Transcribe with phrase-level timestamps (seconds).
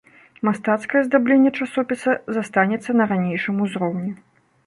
[0.47, 4.11] Мастацкае аздабленне часопіса застанецца на ранейшым узроўні.